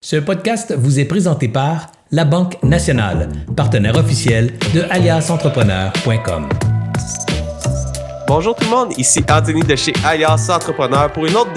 [0.00, 6.48] Ce podcast vous est présenté par La Banque Nationale, partenaire officiel de aliasentrepreneur.com.
[8.28, 11.50] Bonjour tout le monde, ici Anthony de chez Alias Entrepreneur pour une autre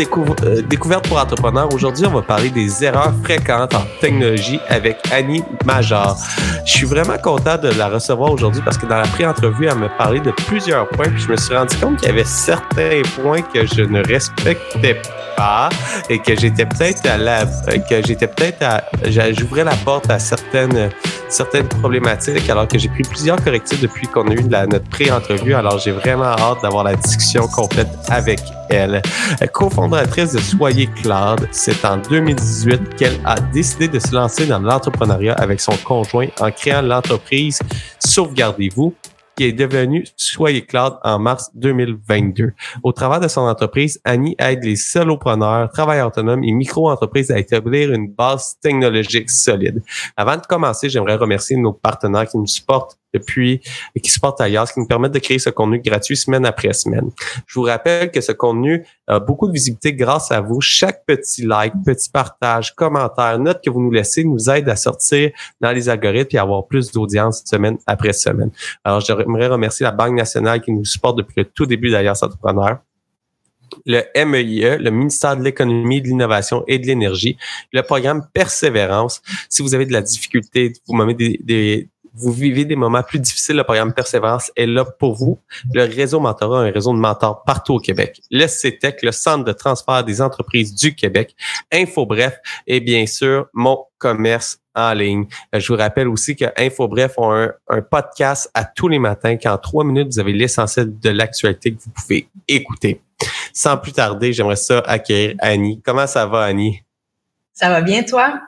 [0.44, 1.72] euh, découverte pour entrepreneurs.
[1.72, 6.18] Aujourd'hui, on va parler des erreurs fréquentes en technologie avec Annie Major.
[6.66, 9.90] Je suis vraiment content de la recevoir aujourd'hui parce que dans la pré-entrevue, elle m'a
[9.90, 13.44] parlé de plusieurs points puis je me suis rendu compte qu'il y avait certains points
[13.44, 15.31] que je ne respectais pas
[16.10, 18.84] et que j'étais peut-être à la, que j'étais peut-être à,
[19.32, 20.90] j'ouvrais la porte à certaines,
[21.30, 25.54] certaines problématiques alors que j'ai pris plusieurs correctifs depuis qu'on a eu la, notre pré-entrevue.
[25.54, 28.40] Alors j'ai vraiment hâte d'avoir la discussion complète avec
[28.70, 29.02] elle.
[29.54, 35.34] Cofondatrice de Soyez Cloud, c'est en 2018 qu'elle a décidé de se lancer dans l'entrepreneuriat
[35.34, 37.60] avec son conjoint en créant l'entreprise
[38.00, 38.94] Sauvegardez-vous
[39.36, 42.54] qui est devenu Soyez Cloud en mars 2022.
[42.84, 47.92] Au travers de son entreprise, Annie aide les solopreneurs, travailleurs autonomes et micro-entreprises à établir
[47.92, 49.82] une base technologique solide.
[50.16, 53.62] Avant de commencer, j'aimerais remercier nos partenaires qui nous supportent depuis
[54.02, 57.10] qui se portent ailleurs, qui nous permet de créer ce contenu gratuit semaine après semaine.
[57.46, 60.62] Je vous rappelle que ce contenu a beaucoup de visibilité grâce à vous.
[60.62, 65.32] Chaque petit like, petit partage, commentaire, note que vous nous laissez nous aide à sortir
[65.60, 68.52] dans les algorithmes et à avoir plus d'audience semaine après semaine.
[68.84, 72.80] Alors, j'aimerais remercier la Banque nationale qui nous supporte depuis le tout début d'ailleurs, entrepreneur
[73.86, 77.38] le MEIE, e, le ministère de l'économie, de l'innovation et de l'énergie,
[77.72, 79.22] le programme Persévérance.
[79.50, 83.20] Si vous avez de la difficulté, vous m'avez des, des, vous vivez des moments plus
[83.20, 85.40] difficiles, le programme Persévérance est là pour vous.
[85.74, 88.22] Le réseau Mentorat, un réseau de mentors partout au Québec.
[88.32, 91.36] Le CETEC, le Centre de transfert des entreprises du Québec.
[91.72, 92.38] Info Bref
[92.68, 95.28] et bien sûr, mon commerce en ligne.
[95.54, 99.58] Je vous rappelle aussi que InfoBref ont un, un podcast à tous les matins qu'en
[99.58, 103.02] trois minutes, vous avez l'essentiel de l'actualité que vous pouvez écouter.
[103.54, 105.82] Sans plus tarder, j'aimerais ça accueillir Annie.
[105.84, 106.82] Comment ça va, Annie?
[107.54, 108.40] Ça va bien, toi?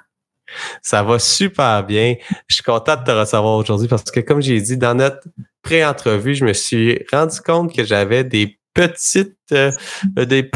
[0.82, 2.16] Ça va super bien.
[2.48, 5.22] Je suis content de te recevoir aujourd'hui parce que, comme j'ai dit, dans notre
[5.62, 9.72] pré-entrevue, je me suis rendu compte que j'avais des petites euh,
[10.16, 10.50] des,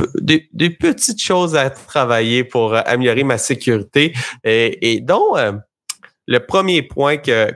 [0.51, 5.51] des, petites choses à travailler pour améliorer ma sécurité et, et dont euh,
[6.25, 7.51] le premier point que,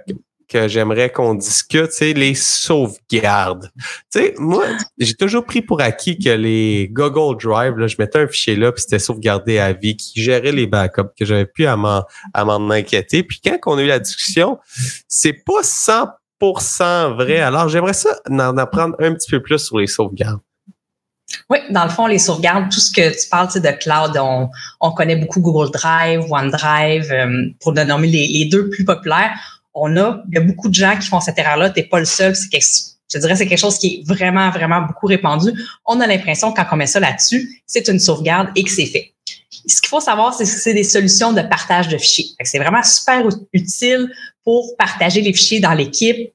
[0.52, 3.72] que j'aimerais qu'on discute, c'est les sauvegardes.
[4.12, 4.66] Tu sais, moi,
[4.98, 8.72] j'ai toujours pris pour acquis que les Google Drive, là, je mettais un fichier là,
[8.72, 12.04] puis c'était sauvegardé à vie, qui gérait les backups, que j'avais plus à m'en,
[12.34, 13.24] à m'en inquiéter.
[13.24, 14.60] Puis quand on a eu la discussion,
[15.08, 17.40] c'est pas 100% vrai.
[17.40, 20.42] Alors, j'aimerais ça en apprendre un petit peu plus sur les sauvegardes.
[21.50, 24.92] Oui, dans le fond, les sauvegardes, tout ce que tu parles de cloud, on, on
[24.92, 30.36] connaît beaucoup Google Drive, OneDrive, euh, pour nommer les, deux plus populaires on a, il
[30.36, 31.70] y a beaucoup de gens qui font cette erreur-là.
[31.70, 32.36] T'es pas le seul.
[32.36, 32.50] C'est
[33.14, 35.52] je dirais, c'est quelque chose qui est vraiment, vraiment beaucoup répandu.
[35.86, 39.14] On a l'impression quand on met ça là-dessus, c'est une sauvegarde et que c'est fait.
[39.68, 42.30] Ce qu'il faut savoir, c'est que c'est des solutions de partage de fichiers.
[42.44, 44.10] C'est vraiment super utile
[44.44, 46.32] pour partager les fichiers dans l'équipe,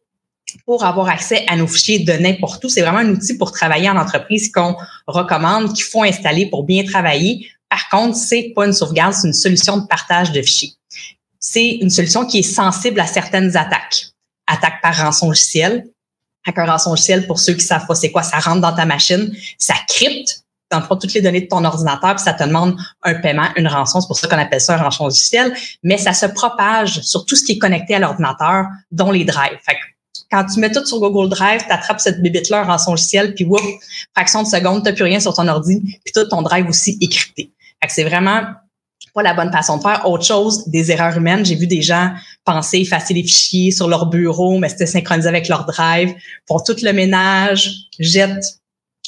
[0.65, 2.69] pour avoir accès à nos fichiers de n'importe où.
[2.69, 4.77] C'est vraiment un outil pour travailler en entreprise qu'on
[5.07, 7.49] recommande, qu'il faut installer pour bien travailler.
[7.71, 10.75] Par contre, c'est pas une sauvegarde, c'est une solution de partage de fichiers
[11.41, 14.09] c'est une solution qui est sensible à certaines attaques.
[14.47, 15.87] Attaque par rançon logiciel.
[16.47, 19.35] Un rançon logiciel, pour ceux qui savent pas c'est quoi, ça rentre dans ta machine,
[19.59, 23.15] ça crypte dans le toutes les données de ton ordinateur, puis ça te demande un
[23.15, 24.01] paiement, une rançon.
[24.01, 25.55] C'est pour ça qu'on appelle ça un rançon logiciel.
[25.83, 29.59] Mais ça se propage sur tout ce qui est connecté à l'ordinateur, dont les drives.
[29.65, 29.77] Fait
[30.31, 33.45] quand tu mets tout sur Google Drive, tu attrapes cette bébite-là en rançon logiciel, puis
[33.45, 33.63] whoop,
[34.15, 37.13] fraction de seconde, tu plus rien sur ton ordi, puis tout ton drive aussi est
[37.13, 37.53] crypté.
[37.81, 38.43] Fait que c'est vraiment
[39.17, 40.07] pas la bonne façon de faire.
[40.07, 41.45] Autre chose, des erreurs humaines.
[41.45, 42.13] J'ai vu des gens
[42.45, 46.15] penser effacer les fichiers sur leur bureau, mais c'était synchronisé avec leur drive,
[46.47, 48.61] font tout le ménage, jettent,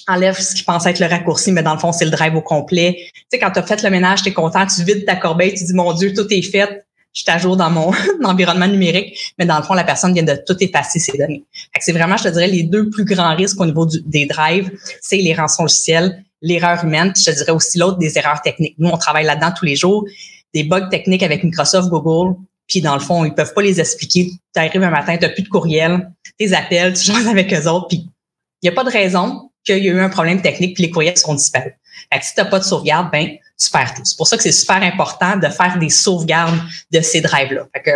[0.09, 2.41] enlèvent ce qui pensait être le raccourci, mais dans le fond, c'est le drive au
[2.41, 2.97] complet.
[3.15, 5.53] Tu sais, quand tu as fait le ménage, tu es content, tu vides ta corbeille,
[5.53, 7.93] tu dis, mon Dieu, tout est fait, je suis à jour dans mon
[8.25, 11.45] environnement numérique, mais dans le fond, la personne vient de tout effacer ses données.
[11.81, 14.71] c'est vraiment, je te dirais, les deux plus grands risques au niveau des drives,
[15.03, 18.77] c'est les rançons logiciels l'erreur humaine, puis je te dirais aussi l'autre des erreurs techniques.
[18.79, 20.05] Nous, on travaille là-dedans tous les jours,
[20.55, 22.37] des bugs techniques avec Microsoft, Google,
[22.67, 24.31] puis dans le fond, ils peuvent pas les expliquer.
[24.55, 27.67] Tu arrives un matin, tu n'as plus de courriel, tes appels, tu joues avec eux
[27.67, 28.07] autres, puis
[28.63, 30.91] il n'y a pas de raison qu'il y ait eu un problème technique, puis les
[30.91, 31.73] courriels sont disparus.
[32.13, 33.29] Fait que si tu n'as pas de sauvegarde, ben
[33.61, 34.05] tu perds tout.
[34.05, 36.59] C'est pour ça que c'est super important de faire des sauvegardes
[36.93, 37.67] de ces drives-là.
[37.75, 37.91] Fait que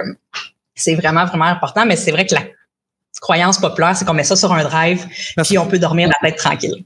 [0.75, 2.43] c'est vraiment, vraiment important, mais c'est vrai que la
[3.21, 5.06] croyance populaire, c'est qu'on met ça sur un drive,
[5.44, 6.85] puis on peut dormir la tête tranquille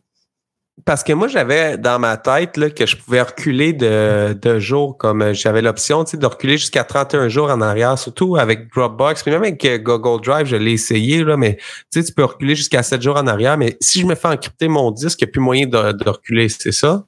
[0.84, 4.99] parce que moi, j'avais dans ma tête là, que je pouvais reculer de, de jours,
[4.99, 9.32] comme euh, j'avais l'option de reculer jusqu'à 31 jours en arrière, surtout avec Dropbox, puis
[9.32, 11.56] même avec euh, Google Drive, je l'ai essayé, là, mais
[11.90, 13.56] tu peux reculer jusqu'à 7 jours en arrière.
[13.56, 16.49] Mais si je me fais encrypter mon disque, il n'y a plus moyen de, reculer,
[16.50, 17.06] c'est ça?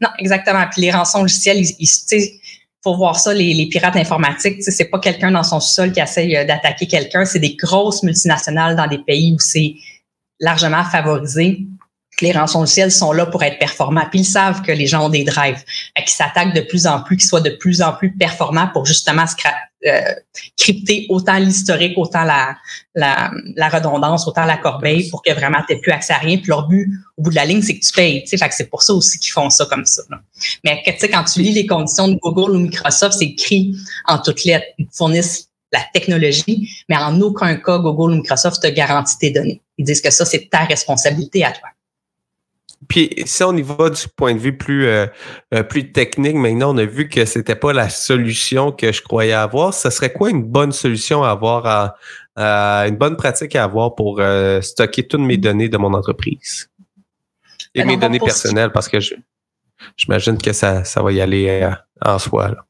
[0.00, 0.64] Non, exactement.
[0.70, 1.88] Puis les rançons logicielles, il,
[2.84, 6.46] faut voir ça, les, les pirates informatiques, c'est pas quelqu'un dans son sol qui essaye
[6.46, 9.74] d'attaquer quelqu'un, c'est des grosses multinationales dans des pays où c'est
[10.38, 11.66] largement favorisé
[12.22, 14.06] les rançongiciels sont là pour être performants.
[14.10, 15.62] Puis ils savent que les gens ont des drives.
[16.04, 19.24] Qui s'attaquent de plus en plus, qu'ils soient de plus en plus performants pour justement
[19.86, 20.00] euh,
[20.56, 22.56] crypter autant l'historique, autant la,
[22.94, 26.38] la, la, redondance, autant la corbeille pour que vraiment tu plus accès à rien.
[26.38, 28.24] Puis leur but, au bout de la ligne, c'est que tu payes.
[28.26, 30.02] C'est pour ça aussi qu'ils font ça comme ça.
[30.10, 30.20] Là.
[30.64, 33.76] Mais quand tu lis les conditions de Google ou Microsoft, c'est écrit
[34.06, 34.66] en toutes lettres.
[34.78, 39.60] Ils fournissent la technologie, mais en aucun cas, Google ou Microsoft te garantit tes données.
[39.78, 41.68] Ils disent que ça, c'est ta responsabilité à toi.
[42.88, 45.06] Puis si on y va du point de vue plus, euh,
[45.54, 49.32] euh, plus technique, maintenant on a vu que c'était pas la solution que je croyais
[49.32, 49.74] avoir.
[49.74, 51.96] Ce serait quoi une bonne solution à avoir,
[52.36, 56.70] à, une bonne pratique à avoir pour euh, stocker toutes mes données de mon entreprise?
[57.74, 58.98] Et ben, mes données personnelles parce que
[59.96, 61.70] j'imagine que ça, ça va y aller
[62.02, 62.48] en soi.
[62.48, 62.66] Là.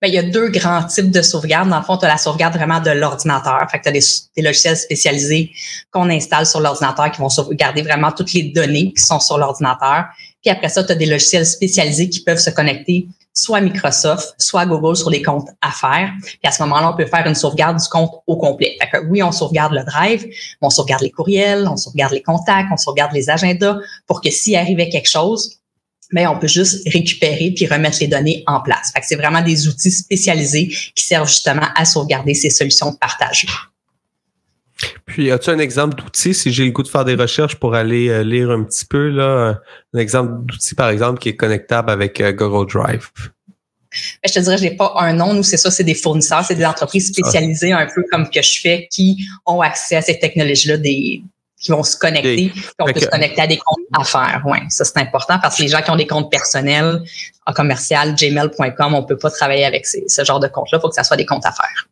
[0.00, 1.68] Ben, il y a deux grands types de sauvegarde.
[1.68, 3.66] Dans le fond, tu as la sauvegarde vraiment de l'ordinateur.
[3.70, 5.50] Fait que tu as des, logiciels spécialisés
[5.90, 10.06] qu'on installe sur l'ordinateur qui vont sauvegarder vraiment toutes les données qui sont sur l'ordinateur.
[10.42, 14.34] Puis après ça, tu as des logiciels spécialisés qui peuvent se connecter soit à Microsoft,
[14.38, 16.12] soit à Google sur les comptes affaires.
[16.22, 18.76] Puis à ce moment-là, on peut faire une sauvegarde du compte au complet.
[18.80, 20.26] Fait que oui, on sauvegarde le drive,
[20.60, 24.56] on sauvegarde les courriels, on sauvegarde les contacts, on sauvegarde les agendas pour que s'il
[24.56, 25.61] arrivait quelque chose,
[26.12, 28.92] mais on peut juste récupérer puis remettre les données en place.
[29.02, 33.46] c'est vraiment des outils spécialisés qui servent justement à sauvegarder ces solutions de partage.
[35.06, 38.08] Puis, as-tu un exemple d'outil, si j'ai le goût de faire des recherches pour aller
[38.08, 39.60] euh, lire un petit peu, là,
[39.94, 43.10] un exemple d'outil, par exemple, qui est connectable avec euh, Google Drive?
[43.92, 45.34] Ben, je te dirais, je n'ai pas un nom.
[45.34, 48.60] Nous, c'est ça, c'est des fournisseurs, c'est des entreprises spécialisées, un peu comme que je
[48.60, 51.22] fais, qui ont accès à ces technologies-là, des,
[51.62, 54.42] qui vont se connecter, puis on peut se connecter à des comptes affaires.
[54.44, 57.02] Ouais, ça c'est important parce que les gens qui ont des comptes personnels
[57.46, 60.78] en commercial, gmail.com, on peut pas travailler avec ce genre de comptes-là.
[60.78, 61.88] Il faut que ça soit des comptes affaires.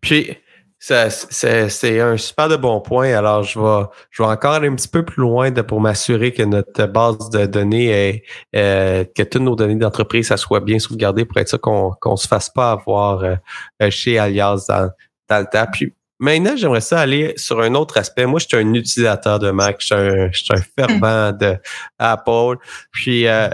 [0.00, 0.34] Puis,
[0.78, 3.12] c'est un super de bon point.
[3.12, 6.32] Alors, je vais, je vais encore aller un petit peu plus loin de, pour m'assurer
[6.32, 8.22] que notre base de données est,
[8.56, 12.16] euh, que toutes nos données d'entreprise, ça soit bien sauvegardé pour être sûr qu'on ne
[12.16, 13.36] se fasse pas avoir euh,
[13.90, 14.90] chez Alias dans,
[15.28, 15.66] dans le temps.
[15.70, 18.26] Puis, Maintenant, j'aimerais ça aller sur un autre aspect.
[18.26, 21.56] Moi, je suis un utilisateur de Mac, je suis un, je suis un fervent de
[21.98, 22.56] Apple.
[22.92, 23.48] Puis euh,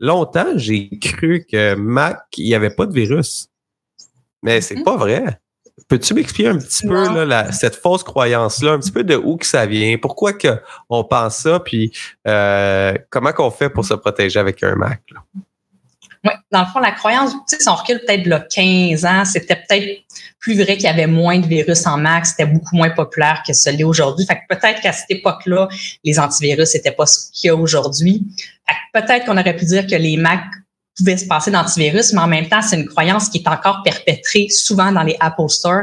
[0.00, 3.48] longtemps, j'ai cru que Mac, il n'y avait pas de virus.
[4.42, 4.84] Mais c'est mm-hmm.
[4.84, 5.40] pas vrai.
[5.86, 9.46] Peux-tu m'expliquer un petit peu là, cette fausse croyance-là, un petit peu de où que
[9.46, 11.92] ça vient, pourquoi que on pense ça, puis
[12.26, 15.02] euh, comment qu'on fait pour se protéger avec un Mac?
[15.12, 15.20] Là?
[16.50, 19.56] Dans le fond, la croyance, tu sais, si on recule peut-être là 15 ans, c'était
[19.56, 20.04] peut-être
[20.40, 23.52] plus vrai qu'il y avait moins de virus en Mac, c'était beaucoup moins populaire que
[23.52, 24.24] ce l'est aujourd'hui.
[24.26, 25.68] Fait que peut-être qu'à cette époque-là,
[26.04, 28.26] les antivirus n'étaient pas ce qu'il y a aujourd'hui.
[28.92, 30.40] Peut-être qu'on aurait pu dire que les Mac
[30.96, 34.48] pouvaient se passer d'antivirus, mais en même temps, c'est une croyance qui est encore perpétrée
[34.48, 35.82] souvent dans les Apple Store.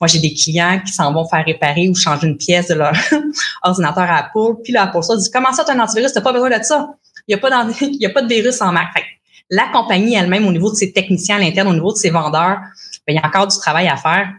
[0.00, 2.94] Moi, j'ai des clients qui s'en vont faire réparer ou changer une pièce de leur
[3.62, 6.56] ordinateur Apple, puis l'Apple Store dit comment ça, tu as un antivirus, t'as pas besoin
[6.56, 6.88] de ça.
[7.28, 8.88] Il n'y a pas a pas de virus en Mac.
[9.50, 12.58] La compagnie elle-même, au niveau de ses techniciens à l'interne, au niveau de ses vendeurs,
[13.06, 14.32] ben, il y a encore du travail à faire.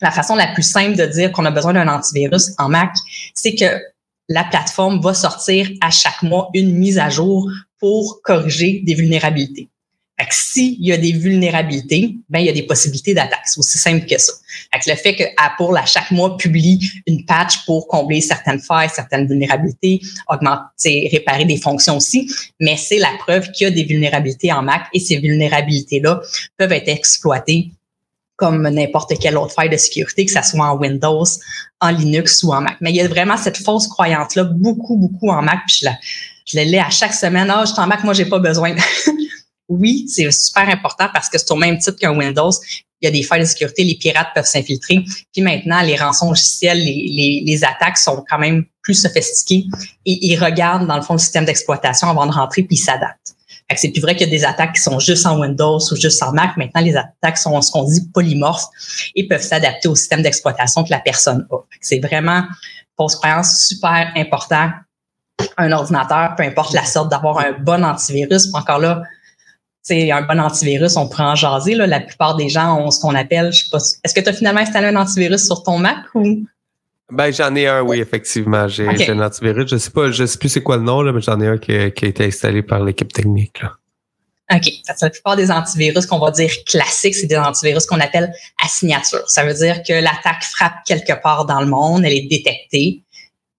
[0.00, 2.94] La façon la plus simple de dire qu'on a besoin d'un antivirus en Mac,
[3.34, 3.80] c'est que
[4.28, 9.68] la plateforme va sortir à chaque mois une mise à jour pour corriger des vulnérabilités.
[10.26, 13.40] Que s'il y a des vulnérabilités, ben il y a des possibilités d'attaque.
[13.46, 14.32] C'est aussi simple que ça.
[14.72, 18.90] Fait le fait que Apple, à chaque mois, publie une patch pour combler certaines failles,
[18.94, 22.30] certaines vulnérabilités, augmenter, réparer des fonctions aussi,
[22.60, 26.20] mais c'est la preuve qu'il y a des vulnérabilités en Mac et ces vulnérabilités-là
[26.56, 27.70] peuvent être exploitées
[28.36, 31.24] comme n'importe quelle autre faille de sécurité, que ça soit en Windows,
[31.80, 32.76] en Linux ou en Mac.
[32.80, 35.58] Mais il y a vraiment cette fausse croyance-là, beaucoup, beaucoup en Mac.
[35.66, 35.94] Puis je la,
[36.46, 37.50] je l'ai à chaque semaine.
[37.50, 38.74] Ah, je suis en Mac, moi, j'ai pas besoin.
[39.70, 42.50] oui, c'est super important parce que c'est au même titre qu'un Windows.
[43.00, 45.02] Il y a des failles de sécurité, les pirates peuvent s'infiltrer.
[45.32, 49.64] Puis maintenant, les rançons logiciels, les, les, attaques sont quand même plus sophistiquées
[50.04, 53.34] et ils regardent dans le fond le système d'exploitation avant de rentrer puis ils s'adaptent.
[53.76, 56.20] C'est plus vrai qu'il y a des attaques qui sont juste en Windows ou juste
[56.22, 56.56] en Mac.
[56.56, 58.66] Maintenant, les attaques sont ce qu'on dit polymorphes
[59.14, 61.58] et peuvent s'adapter au système d'exploitation que la personne a.
[61.80, 62.42] C'est vraiment,
[62.96, 64.70] pour croyance, super important.
[65.56, 68.52] Un ordinateur, peu importe la sorte, d'avoir un bon antivirus.
[68.54, 69.02] Encore là,
[69.90, 71.74] c'est un bon antivirus, on prend en jaser.
[71.74, 71.86] Là.
[71.86, 74.32] La plupart des gens ont ce qu'on appelle, je sais pas, est-ce que tu as
[74.32, 76.46] finalement installé un antivirus sur ton Mac ou?
[77.10, 78.68] Ben, j'en ai un, oui, effectivement.
[78.68, 79.68] J'ai un antivirus.
[79.68, 81.58] Je sais pas, je sais plus c'est quoi le nom, là, mais j'en ai un
[81.58, 83.60] qui, a été installé par l'équipe technique.
[83.60, 83.72] Là.
[84.54, 84.70] OK.
[85.00, 88.32] La plupart des antivirus qu'on va dire classiques, c'est des antivirus qu'on appelle
[88.64, 89.28] à signature.
[89.28, 93.02] Ça veut dire que l'attaque frappe quelque part dans le monde, elle est détectée,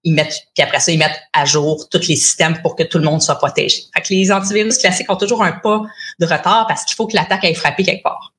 [0.04, 2.98] ils mettent, puis après ça, ils mettent à jour tous les systèmes pour que tout
[2.98, 3.82] le monde soit protégé.
[3.94, 5.82] Fait que les antivirus classiques ont toujours un pas
[6.18, 8.32] de retard parce qu'il faut que l'attaque aille frapper quelque part.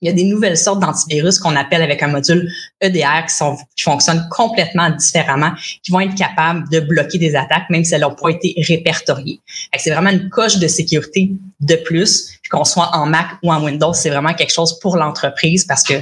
[0.00, 3.56] Il y a des nouvelles sortes d'antivirus qu'on appelle avec un module EDR qui, sont,
[3.76, 5.52] qui fonctionnent complètement différemment,
[5.84, 9.40] qui vont être capables de bloquer des attaques, même si elles n'ont pas été répertoriées.
[9.78, 11.30] C'est vraiment une coche de sécurité
[11.60, 15.64] de plus, qu'on soit en Mac ou en Windows, c'est vraiment quelque chose pour l'entreprise
[15.64, 15.94] parce que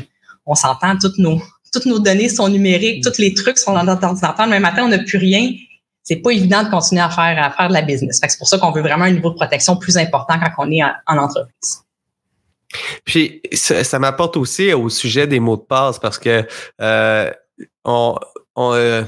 [0.47, 1.41] on s'entend, toutes nos,
[1.73, 4.47] toutes nos données sont numériques, tous les trucs sont dans notre ordinateur.
[4.47, 5.53] Mais matin, on n'a plus rien.
[6.03, 8.21] C'est pas évident de continuer à faire, de la business.
[8.23, 10.83] c'est pour ça qu'on veut vraiment un niveau de protection plus important quand on est
[10.83, 11.85] en entreprise.
[13.05, 16.47] Puis ça, m'apporte aussi au sujet des mots de passe parce que
[16.81, 17.31] euh,
[17.87, 19.05] euh,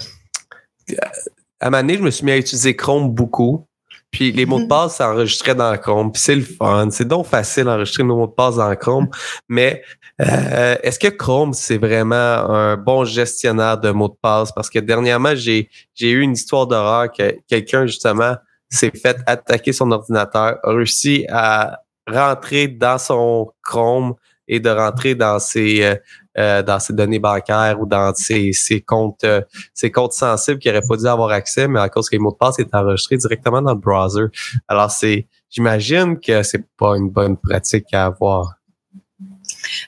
[1.61, 3.67] à moment donné, je me suis mis à utiliser Chrome beaucoup.
[4.13, 6.13] Puis les mots de passe s'enregistraient dans Chrome.
[6.13, 6.89] Puis c'est le fun.
[6.91, 9.09] C'est donc facile d'enregistrer nos mots de passe dans Chrome.
[9.49, 9.83] Mais
[10.21, 14.53] euh, est-ce que Chrome, c'est vraiment un bon gestionnaire de mots de passe?
[14.53, 18.37] Parce que dernièrement, j'ai, j'ai eu une histoire d'horreur que quelqu'un, justement,
[18.69, 24.15] s'est fait attaquer son ordinateur, a réussi à rentrer dans son Chrome
[24.47, 25.99] et de rentrer dans ses
[26.39, 29.43] euh, dans ses données bancaires ou dans ses, ses comptes euh,
[29.75, 32.33] ses comptes sensibles qui n'auraient pas dû avoir accès, mais à cause que les mots
[32.33, 34.27] de passe est enregistré directement dans le browser.
[34.69, 38.55] Alors c'est j'imagine que c'est pas une bonne pratique à avoir.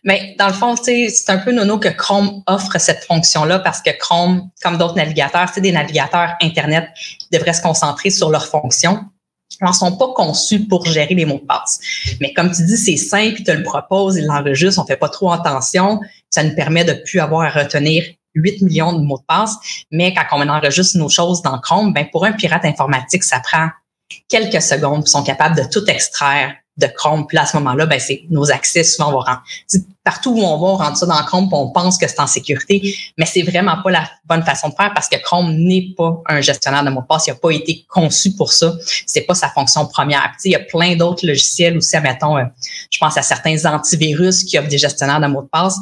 [0.05, 3.91] Mais dans le fond, c'est un peu nono que Chrome offre cette fonction-là parce que
[3.99, 9.05] Chrome, comme d'autres navigateurs, c'est des navigateurs Internet qui devraient se concentrer sur leurs fonctions
[9.61, 11.81] ne sont pas conçus pour gérer les mots de passe.
[12.21, 15.09] Mais comme tu dis, c'est simple, il te le propose, il l'enregistre, on fait pas
[15.09, 16.01] trop attention.
[16.31, 19.57] Ça nous permet de plus avoir à retenir 8 millions de mots de passe.
[19.91, 23.69] Mais quand on enregistre nos choses dans Chrome, ben pour un pirate informatique, ça prend
[24.29, 25.05] quelques secondes.
[25.07, 27.27] Ils sont capables de tout extraire de Chrome.
[27.27, 29.43] Puis là, à ce moment-là, ben, c'est nos accès, souvent, on va rendre,
[30.03, 32.27] partout où on va, on rentre ça dans Chrome, puis on pense que c'est en
[32.27, 36.21] sécurité, mais c'est vraiment pas la bonne façon de faire parce que Chrome n'est pas
[36.27, 37.27] un gestionnaire de mots de passe.
[37.27, 38.75] Il n'a pas été conçu pour ça.
[39.07, 40.33] C'est pas sa fonction première.
[40.45, 42.45] il y a plein d'autres logiciels aussi, admettons, euh,
[42.91, 45.79] je pense à certains antivirus qui offrent des gestionnaires de mots de passe.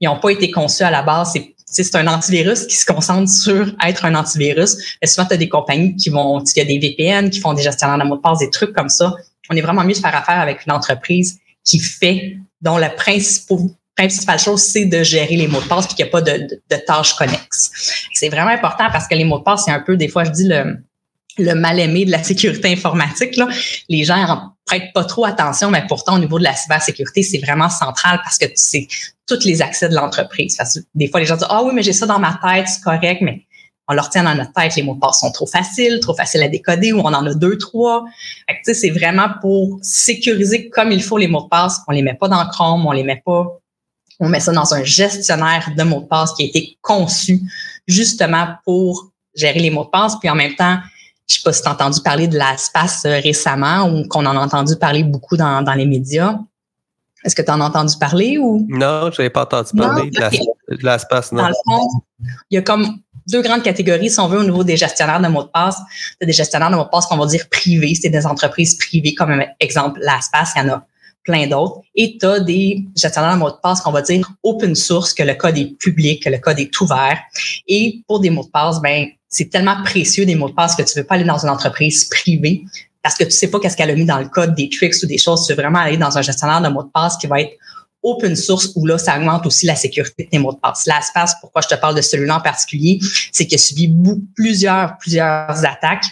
[0.00, 1.30] Ils n'ont pas été conçus à la base.
[1.32, 4.76] C'est c'est un antivirus qui se concentre sur être un antivirus.
[5.02, 7.54] Et souvent, tu as des compagnies qui vont, il y a des VPN qui font
[7.54, 9.14] des gestionnaires de mots de passe, des trucs comme ça
[9.50, 14.38] on est vraiment mieux de faire affaire avec une entreprise qui fait, dont la principale
[14.38, 17.14] chose, c'est de gérer les mots de passe puis qu'il n'y a pas de, tâches
[17.14, 18.06] connexes.
[18.12, 20.30] C'est vraiment important parce que les mots de passe, c'est un peu, des fois, je
[20.30, 23.36] dis le, mal-aimé de la sécurité informatique.
[23.36, 23.48] Là.
[23.88, 24.34] Les gens ne
[24.64, 28.38] prêtent pas trop attention, mais pourtant, au niveau de la cybersécurité, c'est vraiment central parce
[28.38, 28.88] que c'est
[29.26, 30.56] tous les accès de l'entreprise.
[30.94, 33.20] Des fois, les gens disent, ah oui, mais j'ai ça dans ma tête, c'est correct,
[33.20, 33.44] mais
[33.88, 36.42] on leur tient dans notre tête, les mots de passe sont trop faciles, trop faciles
[36.42, 38.04] à décoder, ou on en a deux, trois.
[38.64, 41.80] c'est vraiment pour sécuriser comme il faut les mots de passe.
[41.86, 43.46] On les met pas dans Chrome, on les met pas,
[44.18, 47.40] on met ça dans un gestionnaire de mots de passe qui a été conçu
[47.86, 50.16] justement pour gérer les mots de passe.
[50.18, 50.78] Puis en même temps,
[51.28, 54.36] je sais pas si tu as entendu parler de l'espace euh, récemment ou qu'on en
[54.36, 56.38] a entendu parler beaucoup dans, dans les médias.
[57.24, 58.64] Est-ce que tu en as entendu parler ou?
[58.68, 61.42] Non, je n'avais pas entendu parler de l'espace, non.
[61.42, 61.88] Dans le fond,
[62.50, 65.28] il y a comme deux grandes catégories, si on veut, au niveau des gestionnaires de
[65.28, 65.78] mots de passe.
[66.20, 67.94] Des gestionnaires de mots de passe qu'on va dire privés.
[68.00, 70.86] C'est des entreprises privées, comme exemple LastPass, il y en a
[71.24, 71.80] plein d'autres.
[71.94, 75.22] Et tu as des gestionnaires de mots de passe qu'on va dire open source, que
[75.22, 77.18] le code est public, que le code est ouvert.
[77.66, 80.82] Et pour des mots de passe, ben c'est tellement précieux des mots de passe que
[80.82, 82.64] tu veux pas aller dans une entreprise privée
[83.02, 85.06] parce que tu sais pas qu'est-ce qu'elle a mis dans le code, des tricks ou
[85.06, 85.46] des choses.
[85.46, 87.52] Tu veux vraiment aller dans un gestionnaire de mots de passe qui va être
[88.06, 90.86] open source où là, ça augmente aussi la sécurité de tes mots de passe.
[90.86, 92.98] LastPass, pourquoi je te parle de celui-là en particulier,
[93.32, 93.94] c'est qu'il a subi
[94.34, 96.06] plusieurs, plusieurs attaques.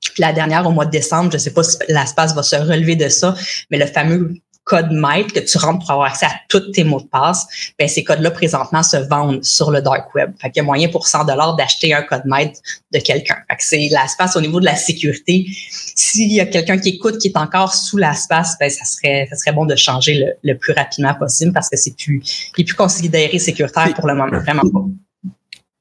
[0.00, 2.56] Puis la dernière, au mois de décembre, je ne sais pas si LastPass va se
[2.56, 3.34] relever de ça,
[3.70, 4.34] mais le fameux
[4.70, 7.88] code maître que tu rentres pour avoir accès à tous tes mots de passe, ben
[7.88, 10.30] ces codes-là présentement se vendent sur le dark web.
[10.40, 12.60] Fait qu'il y a moyen pour 100 dollars d'acheter un code maître
[12.92, 13.34] de quelqu'un.
[13.50, 15.44] Fait que c'est l'espace au niveau de la sécurité.
[15.96, 19.34] S'il y a quelqu'un qui écoute qui est encore sous l'espace, ben ça serait ça
[19.34, 22.22] serait bon de changer le, plus rapidement possible parce que c'est plus
[22.56, 25.09] il est plus considéré sécuritaire pour le moment, vraiment pas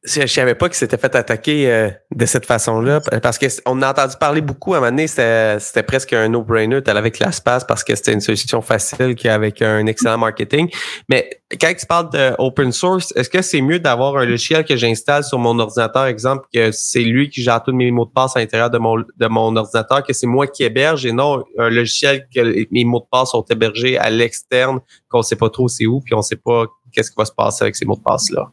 [0.09, 4.15] je savais pas qu'il s'était fait attaquer euh, de cette façon-là parce qu'on a entendu
[4.19, 8.13] parler beaucoup à un moment donné, c'était presque un no-brainer avec l'espace parce que c'était
[8.13, 10.69] une solution facile qui avec un excellent marketing.
[11.09, 14.75] Mais quand tu parles de open source, est-ce que c'est mieux d'avoir un logiciel que
[14.75, 18.35] j'installe sur mon ordinateur, exemple, que c'est lui qui gère tous mes mots de passe
[18.35, 21.69] à l'intérieur de mon, de mon ordinateur, que c'est moi qui héberge et non un
[21.69, 25.85] logiciel que mes mots de passe sont hébergés à l'externe, qu'on sait pas trop c'est
[25.85, 28.51] où, puis on sait pas qu'est-ce qui va se passer avec ces mots de passe-là?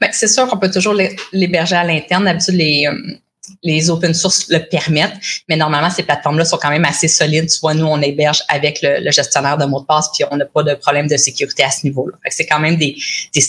[0.00, 0.94] Ben, c'est sûr qu'on peut toujours
[1.32, 2.24] l'héberger à l'interne.
[2.24, 3.16] D'habitude, les, euh,
[3.62, 5.14] les open source le permettent,
[5.48, 7.50] mais normalement, ces plateformes-là sont quand même assez solides.
[7.50, 10.62] Soit nous, on héberge avec le, gestionnaire de mots de passe, puis on n'a pas
[10.62, 12.16] de problème de sécurité à ce niveau-là.
[12.28, 12.96] C'est quand même des,
[13.34, 13.40] des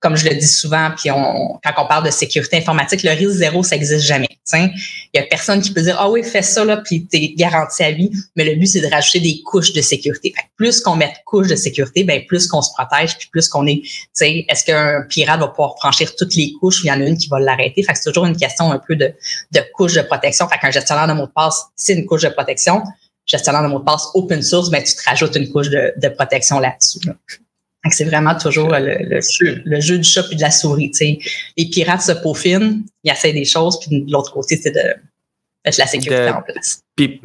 [0.00, 3.38] comme je le dis souvent, puis on, quand on parle de sécurité informatique, le risque
[3.38, 4.28] zéro, ça existe jamais.
[4.54, 4.70] Il
[5.14, 7.90] y a personne qui peut dire ah oui, fais ça là, puis t'es garanti à
[7.90, 8.10] vie.
[8.36, 10.32] Mais le but c'est de rajouter des couches de sécurité.
[10.56, 13.66] plus qu'on met de couches de sécurité, ben plus qu'on se protège, puis plus qu'on
[13.66, 13.82] est.
[14.20, 17.18] Est-ce qu'un pirate va pouvoir franchir toutes les couches ou il y en a une
[17.18, 17.82] qui va l'arrêter?
[17.82, 19.12] Fait que c'est toujours une question un peu de,
[19.52, 20.48] de couche de protection.
[20.48, 22.82] Fait qu'un gestionnaire de mot de passe, c'est une couche de protection.
[23.26, 26.08] Gestionnaire de mot de passe open source, ben tu te rajoutes une couche de, de
[26.08, 27.00] protection là-dessus.
[27.04, 27.14] là
[27.92, 30.92] c'est vraiment toujours le, le, jeu, le jeu du chat et de la souris.
[31.56, 34.80] Les pirates se peaufinent, ils essaient des choses, puis de l'autre côté, c'est de
[35.64, 36.82] mettre la sécurité en place.
[36.96, 37.20] Puis,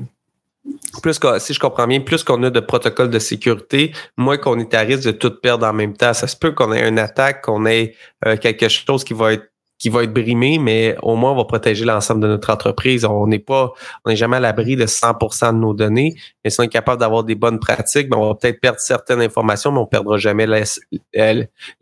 [1.01, 4.73] plus si je comprends bien, plus qu'on a de protocoles de sécurité, moins qu'on est
[4.73, 6.13] à risque de tout perdre en même temps.
[6.13, 9.52] Ça se peut qu'on ait une attaque, qu'on ait euh, quelque chose qui va être
[9.83, 13.03] qui va être brimé, mais au moins on va protéger l'ensemble de notre entreprise.
[13.03, 13.73] On n'est pas,
[14.05, 17.01] on n'est jamais à l'abri de 100% de nos données, mais si on est capable
[17.01, 20.47] d'avoir des bonnes pratiques, ben on va peut-être perdre certaines informations, mais on perdra jamais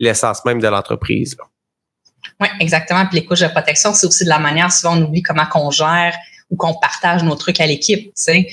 [0.00, 1.36] l'essence même de l'entreprise.
[2.40, 3.06] Oui, exactement.
[3.06, 5.70] Puis les couches de protection, c'est aussi de la manière, souvent on oublie comment qu'on
[5.70, 6.16] gère
[6.52, 8.46] ou qu'on partage nos trucs à l'équipe, tu sais.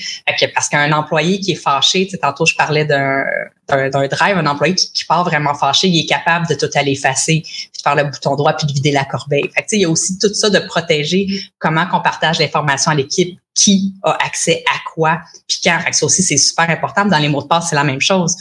[0.54, 3.24] Parce qu'un employé qui est fâché, tu sais, tantôt je parlais d'un
[3.68, 7.70] drive, un employé qui, part vraiment fâché, il est capable de tout aller effacer, puis
[7.76, 9.50] de faire le bouton droit, puis de vider la corbeille.
[9.54, 11.26] Fait il y a aussi tout ça de protéger
[11.58, 15.78] comment qu'on partage l'information à l'équipe, qui a accès à quoi, puis quand.
[15.80, 17.04] Fait que ça aussi, c'est super important.
[17.04, 18.34] Dans les mots de passe, c'est la même chose.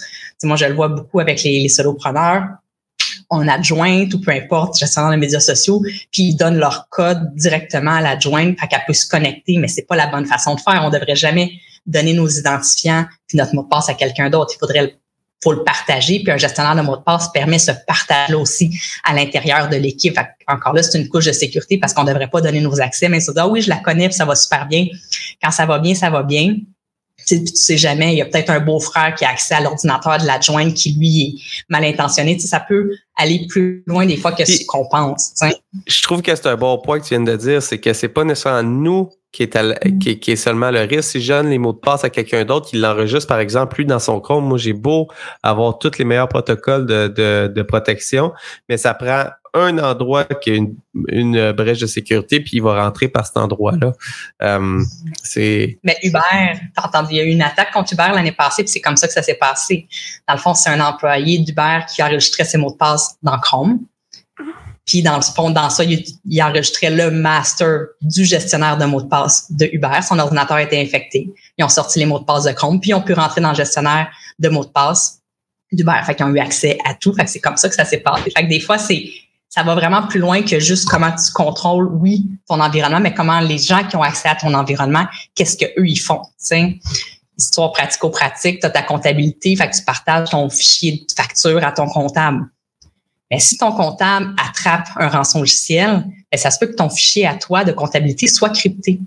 [0.43, 2.43] moi, je le vois beaucoup avec les, les solopreneurs
[3.29, 7.95] en adjointe ou peu importe, gestionnaire de médias sociaux, puis ils donnent leur code directement
[7.95, 10.81] à l'adjointe pour qu'elle puisse se connecter, mais c'est pas la bonne façon de faire.
[10.85, 11.51] On devrait jamais
[11.85, 14.53] donner nos identifiants puis notre mot de passe à quelqu'un d'autre.
[14.55, 14.95] Il faudrait
[15.41, 16.19] faut le partager.
[16.19, 20.17] Puis un gestionnaire de mot de passe permet ce partage aussi à l'intérieur de l'équipe.
[20.47, 23.07] Encore là, c'est une couche de sécurité parce qu'on ne devrait pas donner nos accès,
[23.09, 24.87] mais ça dit, ah oui, je la connais, puis ça va super bien.
[25.41, 26.55] Quand ça va bien, ça va bien
[27.37, 30.25] tu sais jamais, il y a peut-être un beau-frère qui a accès à l'ordinateur de
[30.25, 32.35] l'adjointe qui, lui, est mal intentionné.
[32.35, 35.33] Tu sais, ça peut aller plus loin des fois que ce qu'on pense.
[35.85, 38.07] Je trouve que c'est un bon point que tu viens de dire, c'est que c'est
[38.07, 39.99] pas nécessairement nous qui est, mm.
[39.99, 41.11] qui, est, seulement le risque.
[41.11, 43.85] Si je donne les mots de passe à quelqu'un d'autre, qui l'enregistre, par exemple, lui
[43.85, 45.07] dans son compte, moi, j'ai beau
[45.43, 48.31] avoir tous les meilleurs protocoles de, de, de protection,
[48.67, 50.75] mais ça prend un endroit qui a une,
[51.07, 53.93] une, brèche de sécurité, puis il va rentrer par cet endroit-là.
[54.41, 54.83] Euh.
[55.83, 56.19] Mais Uber,
[56.75, 58.97] t'as entendu, il y a eu une attaque contre Uber l'année passée, puis c'est comme
[58.97, 59.87] ça que ça s'est passé.
[60.27, 63.79] Dans le fond, c'est un employé d'Uber qui enregistrait ses mots de passe dans Chrome.
[64.85, 69.01] Puis dans le fond, dans ça, il, il, enregistrait le master du gestionnaire de mots
[69.01, 69.99] de passe de Uber.
[70.01, 71.29] Son ordinateur a été infecté.
[71.59, 73.49] Ils ont sorti les mots de passe de Chrome, puis ils ont pu rentrer dans
[73.49, 74.09] le gestionnaire
[74.39, 75.19] de mots de passe
[75.71, 76.01] d'Uber.
[76.05, 77.13] Fait qu'ils ont eu accès à tout.
[77.13, 78.31] Fait que c'est comme ça que ça s'est passé.
[78.35, 79.05] Fait que des fois, c'est
[79.49, 83.39] ça va vraiment plus loin que juste comment tu contrôles, oui, ton environnement, mais comment
[83.39, 86.79] les gens qui ont accès à ton environnement, qu'est-ce que eux ils font, tu
[87.37, 91.71] Histoire pratico-pratique, tu as ta comptabilité, fait que tu partages ton fichier de facture à
[91.71, 92.45] ton comptable.
[93.31, 97.25] Mais si ton comptable attrape un rançon logiciel, ben, ça se peut que ton fichier
[97.25, 98.99] à toi de comptabilité soit crypté.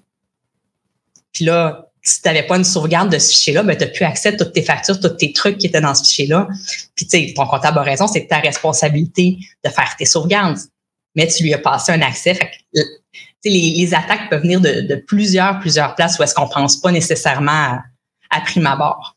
[1.33, 4.05] Puis là, si tu n'avais pas une sauvegarde de ce fichier-là, ben, tu n'as plus
[4.05, 6.49] accès à toutes tes factures, tous tes trucs qui étaient dans ce fichier-là.
[6.97, 10.59] Puis, tu sais, ton comptable a raison, c'est ta responsabilité de faire tes sauvegardes.
[11.15, 12.35] Mais tu lui as passé un accès.
[12.35, 12.81] Fait que,
[13.45, 17.51] les, les attaques peuvent venir de, plusieurs, plusieurs places où est-ce qu'on pense pas nécessairement
[17.53, 17.83] à,
[18.31, 19.17] à prime abord.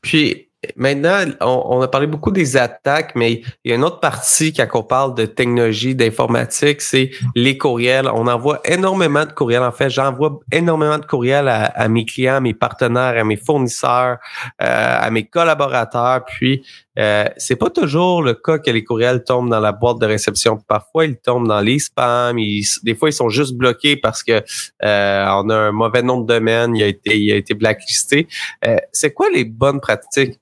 [0.00, 4.52] Puis, Maintenant, on, a parlé beaucoup des attaques, mais il y a une autre partie
[4.52, 8.10] quand on parle de technologie, d'informatique, c'est les courriels.
[8.12, 9.62] On envoie énormément de courriels.
[9.62, 14.18] En fait, j'envoie énormément de courriels à, mes clients, à mes partenaires, à mes fournisseurs,
[14.60, 16.24] euh, à mes collaborateurs.
[16.24, 16.66] Puis,
[16.98, 20.58] euh, c'est pas toujours le cas que les courriels tombent dans la boîte de réception.
[20.66, 22.36] Parfois, ils tombent dans les spams.
[22.82, 24.42] des fois, ils sont juste bloqués parce que
[24.82, 26.74] euh, on a un mauvais nom de domaine.
[26.74, 28.26] Il a été, il a été blacklisté.
[28.66, 30.40] Euh, c'est quoi les bonnes pratiques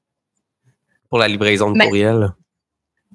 [1.11, 2.33] pour la livraison de courriel?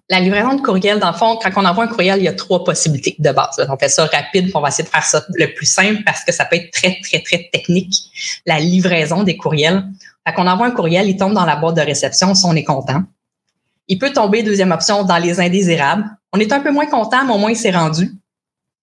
[0.10, 2.34] La livraison de courriel, dans le fond, quand on envoie un courriel, il y a
[2.34, 3.65] trois possibilités de base.
[3.69, 6.34] On fait ça rapide, on va essayer de faire ça le plus simple parce que
[6.34, 7.95] ça peut être très, très, très technique,
[8.45, 9.86] la livraison des courriels.
[10.25, 12.65] Quand on envoie un courriel, il tombe dans la boîte de réception si on est
[12.65, 13.04] content.
[13.91, 16.06] Il peut tomber, deuxième option, dans les indésirables.
[16.32, 18.10] On est un peu moins content, mais au moins il s'est rendu.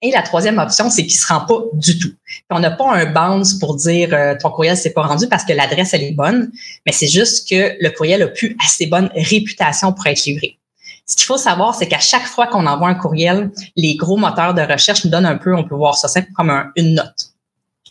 [0.03, 2.13] Et la troisième option, c'est qu'il se rend pas du tout.
[2.51, 5.55] on n'a pas un bounce pour dire euh, ton courriel s'est pas rendu parce que
[5.55, 6.53] l'adresse elle est bonne,
[6.85, 10.59] mais c'est juste que le courriel a plus assez bonne réputation pour être livré.
[11.07, 14.53] Ce qu'il faut savoir, c'est qu'à chaque fois qu'on envoie un courriel, les gros moteurs
[14.53, 17.33] de recherche nous donnent un peu, on peut voir ça simple comme une note.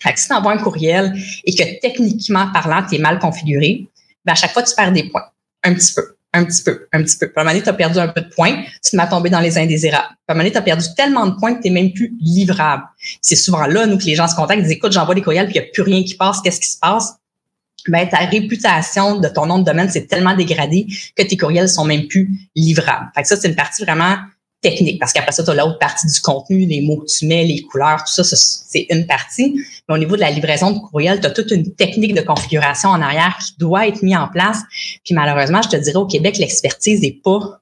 [0.03, 3.87] Fait que si tu envoies un courriel et que techniquement parlant, tu es mal configuré,
[4.23, 5.25] ben à chaque fois, tu perds des points.
[5.63, 7.27] Un petit peu un petit peu, un petit peu.
[7.27, 9.29] Puis à un moment donné, tu as perdu un peu de points, tu à tomber
[9.29, 10.07] dans les indésirables.
[10.09, 11.93] Puis à un moment donné, tu as perdu tellement de points que tu n'es même
[11.93, 12.83] plus livrable.
[13.21, 15.47] C'est souvent là, nous, que les gens se contactent, ils disent, écoute, j'envoie des courriels,
[15.47, 17.17] puis il n'y a plus rien qui passe, qu'est-ce qui se passe?
[17.87, 21.85] ben, ta réputation de ton nom de domaine s'est tellement dégradée que tes courriels sont
[21.85, 23.09] même plus livrables.
[23.15, 24.17] Fait que ça, c'est une partie vraiment
[24.61, 27.43] technique, parce qu'après ça, tu as l'autre partie du contenu, les mots que tu mets,
[27.43, 29.55] les couleurs, tout ça, c'est une partie.
[29.87, 32.89] Mais au niveau de la livraison de courriel, tu as toute une technique de configuration
[32.89, 34.59] en arrière qui doit être mise en place.
[35.05, 37.61] Puis malheureusement, je te dirais, au Québec, l'expertise n'est pas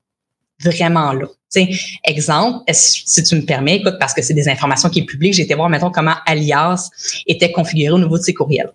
[0.64, 1.28] vraiment là.
[1.50, 1.70] sais,
[2.06, 5.44] exemple, si tu me permets, écoute, parce que c'est des informations qui sont publiques, j'ai
[5.44, 6.90] été voir, mettons, comment Alias
[7.28, 8.72] était configuré au niveau de ses courriels.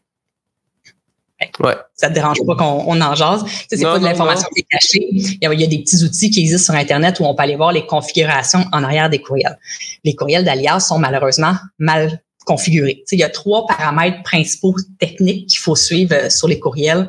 [1.61, 1.75] Ouais.
[1.95, 3.45] Ça te dérange pas qu'on on en jase?
[3.69, 5.09] C'est pas de l'information qui est cachée.
[5.11, 7.35] Il y, a, il y, a, des petits outils qui existent sur Internet où on
[7.35, 9.59] peut aller voir les configurations en arrière des courriels.
[10.05, 13.05] Les courriels d'Alias sont malheureusement mal configurés.
[13.13, 17.09] il y a trois paramètres principaux techniques qu'il faut suivre euh, sur les courriels.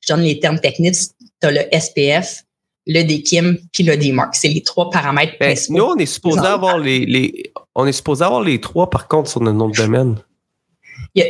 [0.00, 0.96] Je donne les termes techniques.
[1.40, 2.42] Tu as le SPF,
[2.86, 4.34] le DKIM puis le DMARC.
[4.34, 5.78] C'est les trois paramètres ben, principaux.
[5.78, 9.30] Nous, on est supposé avoir les, les, on est supposé avoir les trois, par contre,
[9.30, 10.16] sur notre nom de domaine.
[11.14, 11.28] Il y a,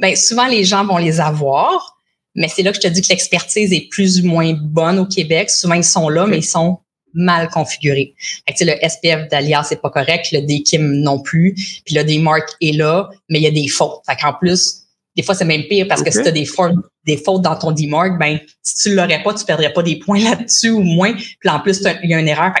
[0.00, 1.96] ben, souvent les gens vont les avoir,
[2.34, 5.06] mais c'est là que je te dis que l'expertise est plus ou moins bonne au
[5.06, 5.50] Québec.
[5.50, 6.78] Souvent, ils sont là, mais ils sont
[7.12, 8.14] mal configurés.
[8.48, 12.76] Fait le SPF d'Alias, c'est pas correct, le DKIM non plus, puis le DMARC est
[12.76, 14.00] là, mais il y a des fautes.
[14.08, 14.84] Fait qu'en plus,
[15.16, 17.56] des fois, c'est même pire parce que si tu as des fautes, des fautes dans
[17.56, 21.12] ton DMARC, ben, si tu l'aurais pas, tu perdrais pas des points là-dessus ou moins.
[21.14, 22.52] Puis en plus, il y a une erreur,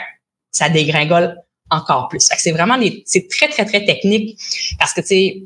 [0.50, 1.36] ça dégringole
[1.70, 2.26] encore plus.
[2.36, 2.76] c'est vraiment
[3.06, 4.36] c'est très, très, très technique
[4.78, 5.42] parce que, tu sais,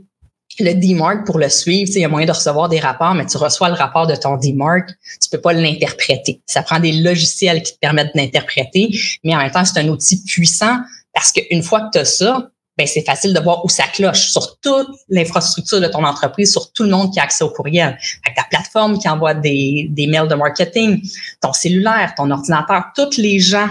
[0.61, 3.37] le DMARC pour le suivre, il y a moyen de recevoir des rapports, mais tu
[3.37, 4.91] reçois le rapport de ton DMARC,
[5.21, 6.41] tu peux pas l'interpréter.
[6.47, 8.91] Ça prend des logiciels qui te permettent d'interpréter,
[9.25, 10.79] mais en même temps, c'est un outil puissant
[11.13, 14.31] parce qu'une fois que tu as ça, ben c'est facile de voir où ça cloche
[14.33, 17.97] sur toute l'infrastructure de ton entreprise, sur tout le monde qui a accès au courriel.
[18.25, 21.01] Avec ta plateforme qui envoie des, des mails de marketing,
[21.41, 23.69] ton cellulaire, ton ordinateur, tous les gens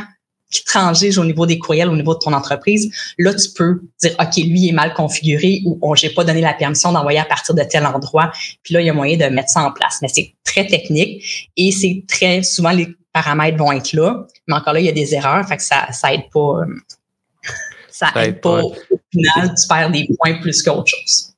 [0.54, 4.16] qui transigent au niveau des courriels, au niveau de ton entreprise, là, tu peux dire,
[4.20, 7.56] OK, lui est mal configuré ou oh, j'ai pas donné la permission d'envoyer à partir
[7.56, 8.32] de tel endroit.
[8.64, 9.98] Puis là, il y a moyen de mettre ça en place.
[10.02, 14.28] Mais c'est très technique et c'est très souvent les paramètres vont être là.
[14.48, 16.62] Mais encore là, il y a des erreurs, fait que ça, ça aide pas.
[16.62, 16.66] Euh,
[17.90, 18.62] ça, aide pas.
[18.62, 18.74] Au
[19.12, 21.34] final, tu perds des points plus qu'autre chose.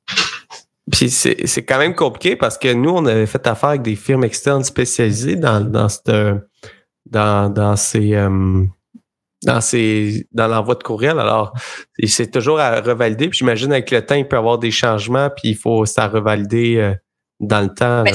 [0.90, 4.24] Puis c'est quand même compliqué parce que nous, on avait fait affaire avec des firmes
[4.24, 6.12] externes spécialisées dans, dans, cette,
[7.06, 8.64] dans, dans ces, euh,
[9.42, 9.60] dans
[10.32, 11.18] dans l'envoi de courriel.
[11.18, 11.52] Alors,
[12.06, 13.28] c'est toujours à revalider.
[13.28, 16.08] Puis j'imagine avec le temps, il peut y avoir des changements, puis il faut ça
[16.08, 16.94] revalider euh,
[17.40, 18.02] dans le temps.
[18.02, 18.14] Ben,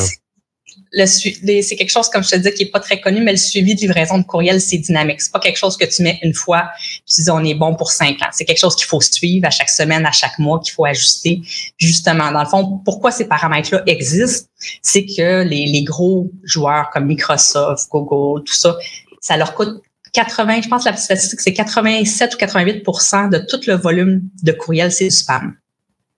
[1.06, 3.76] c'est quelque chose, comme je te disais, qui est pas très connu, mais le suivi
[3.76, 5.22] de livraison de courriel, c'est dynamique.
[5.22, 7.76] C'est pas quelque chose que tu mets une fois, puis tu dis on est bon
[7.76, 8.30] pour cinq ans.
[8.32, 11.42] C'est quelque chose qu'il faut suivre à chaque semaine, à chaque mois, qu'il faut ajuster.
[11.78, 14.50] Justement, dans le fond, pourquoi ces paramètres-là existent,
[14.82, 18.76] c'est que les, les gros joueurs comme Microsoft, Google, tout ça,
[19.22, 19.82] ça leur coûte
[20.13, 24.52] 80, je pense que la statistique, c'est 87 ou 88% de tout le volume de
[24.52, 25.56] courriel, c'est du spam.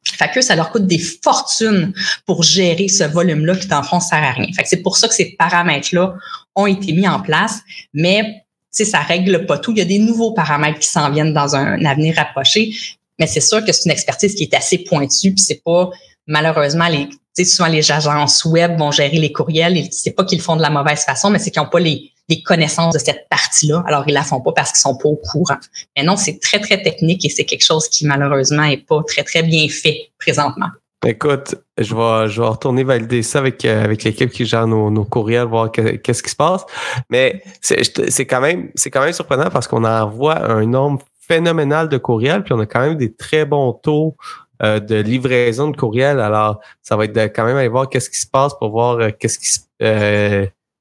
[0.03, 1.93] Fait que ça leur coûte des fortunes
[2.25, 4.47] pour gérer ce volume-là qui, dans le fond, sert à rien.
[4.53, 6.15] Fait que c'est pour ça que ces paramètres-là
[6.55, 7.61] ont été mis en place,
[7.93, 9.71] mais ça règle pas tout.
[9.71, 12.73] Il y a des nouveaux paramètres qui s'en viennent dans un avenir rapproché,
[13.19, 15.89] mais c'est sûr que c'est une expertise qui est assez pointue, puis c'est pas
[16.27, 17.09] malheureusement les
[17.45, 20.69] souvent les agences web vont gérer les courriels, c'est pas qu'ils le font de la
[20.69, 23.83] mauvaise façon, mais c'est qu'ils n'ont pas les des connaissances de cette partie-là.
[23.87, 25.57] Alors, ils la font pas parce qu'ils sont pas au courant.
[25.97, 29.23] Mais non, c'est très, très technique et c'est quelque chose qui, malheureusement, est pas très,
[29.23, 30.69] très bien fait présentement.
[31.05, 35.69] Écoute, je vais, retourner valider ça avec, euh, avec l'équipe qui gère nos, courriels, voir
[35.69, 36.65] qu'est-ce qui se passe.
[37.09, 41.97] Mais c'est quand même, c'est quand même surprenant parce qu'on envoie un nombre phénoménal de
[41.97, 44.15] courriels, puis on a quand même des très bons taux
[44.61, 46.21] euh, de livraison de courriels.
[46.21, 49.09] Alors, ça va être quand même aller voir qu'est-ce qui se passe pour voir euh,
[49.17, 49.59] qu'est-ce qui se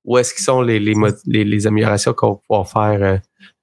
[0.05, 0.95] où est-ce qu'ils sont les, les,
[1.45, 3.17] les, améliorations qu'on va pouvoir faire euh,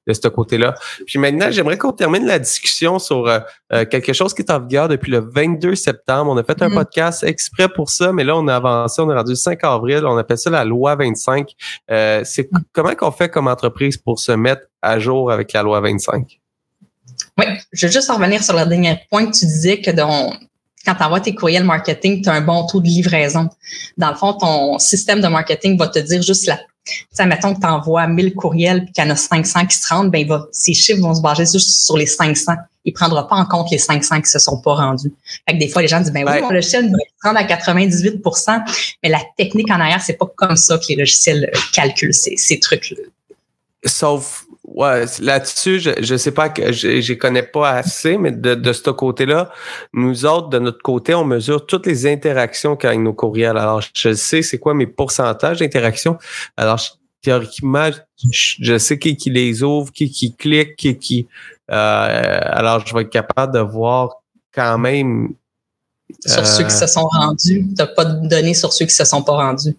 [0.08, 0.74] de ce côté-là.
[1.06, 3.40] Puis maintenant, j'aimerais qu'on termine la discussion sur euh,
[3.74, 6.32] euh, quelque chose qui est en vigueur depuis le 22 septembre.
[6.32, 6.74] On a fait un mm-hmm.
[6.74, 10.06] podcast exprès pour ça, mais là, on a avancé, on est rendu le 5 avril,
[10.06, 11.54] on appelle ça la loi 25.
[11.88, 12.60] c'est mm.
[12.72, 16.40] comment qu'on fait comme entreprise pour se mettre à jour avec la loi 25?
[17.38, 20.34] Oui, je veux juste revenir sur le dernier point que tu disais que dans,
[20.90, 23.50] quand tu envoies tes courriels marketing, tu as un bon taux de livraison.
[23.98, 26.60] Dans le fond, ton système de marketing va te dire juste la.
[27.12, 29.88] sais, mettons que tu envoies 1000 courriels et qu'il y en a 500 qui se
[29.88, 32.54] rendent, ben, va, ces chiffres vont se baser juste sur les 500.
[32.86, 35.14] Il prendra pas en compte les 500 qui se sont pas rendus.
[35.48, 37.44] Fait que des fois, les gens disent, ben oui, le logiciel va se rendre à
[37.44, 38.62] 98%
[39.04, 42.60] mais la technique en arrière, c'est pas comme ça que les logiciels calculent ces, ces
[42.60, 42.98] trucs-là.
[43.86, 48.54] Sauf Ouais, là-dessus, je, je sais pas que je, je connais pas assez, mais de,
[48.54, 49.52] de ce côté-là,
[49.94, 53.58] nous autres, de notre côté, on mesure toutes les interactions avec nos courriels.
[53.58, 56.20] Alors, je sais c'est quoi mes pourcentages d'interactions.
[56.56, 56.80] Alors,
[57.24, 57.90] théoriquement,
[58.32, 61.28] je, sais qui, qui les ouvre, qui, qui clique, qui, qui
[61.72, 64.22] euh, alors je vais être capable de voir
[64.54, 65.34] quand même
[66.26, 67.66] sur ceux qui euh, se sont rendus.
[67.68, 69.76] Tu n'as pas de données sur ceux qui se sont pas rendus.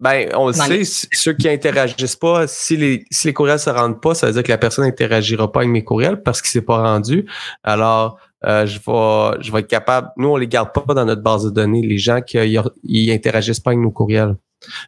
[0.00, 4.00] Ben, on le sait, ceux qui interagissent pas, si les, si les courriels se rendent
[4.00, 6.62] pas, ça veut dire que la personne n'interagira pas avec mes courriels parce qu'il s'est
[6.62, 7.26] pas rendu.
[7.64, 10.10] Alors, euh, je vais je vais être capable.
[10.16, 12.38] Nous, on les garde pas dans notre base de données, les gens qui
[12.84, 14.36] ils interagissent pas avec nos courriels.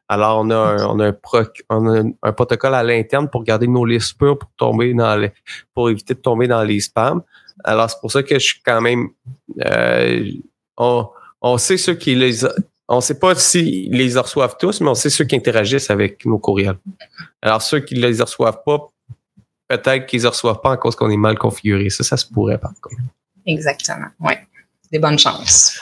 [0.08, 1.16] Alors, on a un, on a un,
[1.70, 5.32] on a un protocole à l'interne pour garder nos listes pures pour tomber dans les,
[5.74, 7.22] pour éviter de tomber dans les spams.
[7.64, 9.08] Alors, c'est pour ça que je suis quand même,
[9.64, 10.24] euh,
[10.76, 11.08] on,
[11.42, 12.44] on sait ceux qui les,
[12.90, 16.26] on ne sait pas si les reçoivent tous, mais on sait ceux qui interagissent avec
[16.26, 16.79] nos courriels.
[17.40, 18.90] Alors, ceux qui ne les reçoivent pas,
[19.68, 21.88] peut-être qu'ils ne les reçoivent pas en cause qu'on est mal configuré.
[21.88, 22.96] Ça, ça se pourrait, par contre.
[23.46, 24.09] Exactement.
[24.18, 24.33] Oui.
[24.90, 25.81] Des bonnes chances.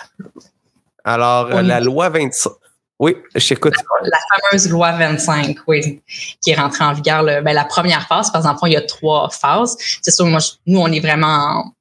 [1.02, 2.52] Alors, la loi 25.
[3.00, 3.74] Oui, je t'écoute.
[4.02, 4.18] La
[4.50, 6.02] fameuse loi 25, oui,
[6.42, 8.30] qui est rentrée en vigueur, ben, la première phase.
[8.30, 9.76] Par exemple, il y a trois phases.
[10.02, 11.72] C'est sûr, moi, nous, on est vraiment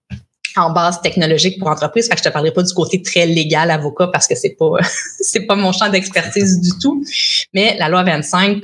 [0.58, 2.08] en base technologique pour entreprise.
[2.08, 4.72] Fait que je te parlerai pas du côté très légal avocat parce que c'est pas
[5.22, 7.04] c'est pas mon champ d'expertise du tout.
[7.54, 8.63] Mais la loi 25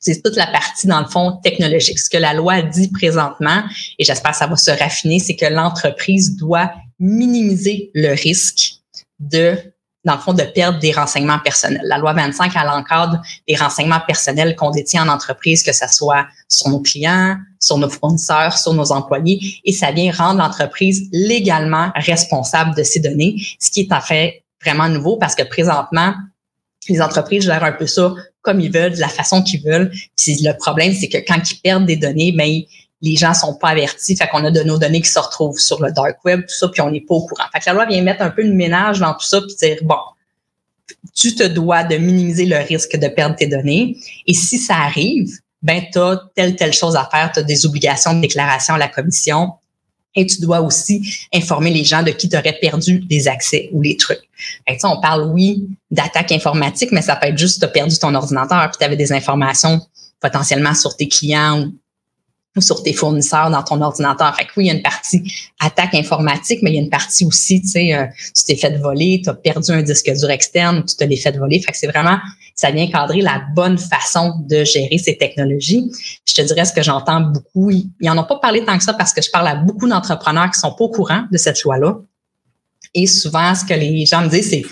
[0.00, 1.98] c'est toute la partie dans le fond technologique.
[1.98, 3.62] Ce que la loi dit présentement
[3.98, 8.80] et j'espère que ça va se raffiner, c'est que l'entreprise doit minimiser le risque
[9.18, 9.56] de
[10.06, 11.82] dans le fond, de perdre des renseignements personnels.
[11.84, 16.26] La loi 25, elle encadre les renseignements personnels qu'on détient en entreprise, que ce soit
[16.48, 21.90] sur nos clients, sur nos fournisseurs, sur nos employés, et ça vient rendre l'entreprise légalement
[21.96, 26.14] responsable de ces données, ce qui est en fait vraiment nouveau parce que présentement,
[26.88, 29.90] les entreprises gèrent un peu ça comme ils veulent, de la façon qu'ils veulent.
[30.16, 32.62] Puis le problème, c'est que quand ils perdent des données, ben
[33.02, 35.82] les gens sont pas avertis, fait qu'on a de nos données qui se retrouvent sur
[35.82, 37.44] le dark web, tout ça, puis on n'est pas au courant.
[37.52, 39.78] Fait que la loi vient mettre un peu de ménage dans tout ça, puis dire
[39.82, 39.98] bon,
[41.14, 43.96] tu te dois de minimiser le risque de perdre tes données.
[44.26, 45.30] Et si ça arrive,
[45.62, 48.78] ben tu as telle telle chose à faire, tu as des obligations de déclaration à
[48.78, 49.52] la commission.
[50.18, 53.98] Et tu dois aussi informer les gens de qui tu perdu des accès ou les
[53.98, 54.26] trucs.
[54.66, 58.14] Fait on parle, oui, d'attaque informatique, mais ça peut être juste tu as perdu ton
[58.14, 59.78] ordinateur puis tu avais des informations
[60.18, 61.74] potentiellement sur tes clients ou
[62.56, 64.34] ou sur tes fournisseurs dans ton ordinateur.
[64.34, 65.22] Fait que oui, il y a une partie
[65.60, 68.76] attaque informatique, mais il y a une partie aussi, tu sais, euh, tu t'es fait
[68.78, 71.60] voler, tu as perdu un disque dur externe, tu te l'es fait voler.
[71.60, 72.18] Fait que c'est vraiment,
[72.54, 75.90] ça vient cadrer la bonne façon de gérer ces technologies.
[76.24, 77.70] Je te dirais ce que j'entends beaucoup.
[77.70, 80.50] Ils en ont pas parlé tant que ça parce que je parle à beaucoup d'entrepreneurs
[80.50, 81.96] qui sont pas au courant de cette loi-là.
[82.94, 84.62] Et souvent, ce que les gens me disent, c'est